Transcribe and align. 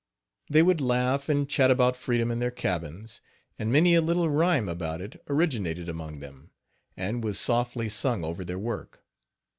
They 0.49 0.63
would 0.63 0.81
laugh 0.81 1.29
and 1.29 1.47
chat 1.47 1.69
about 1.69 1.95
freedom 1.95 2.31
in 2.31 2.39
their 2.39 2.49
cabins; 2.49 3.21
and 3.59 3.71
many 3.71 3.93
a 3.93 4.01
little 4.01 4.31
rhyme 4.31 4.67
about 4.67 4.99
it 4.99 5.21
originated 5.29 5.87
among 5.87 6.21
them, 6.21 6.49
and 6.97 7.23
was 7.23 7.37
softly 7.39 7.87
sung 7.87 8.23
over 8.25 8.43
their 8.43 8.57
work. 8.57 9.03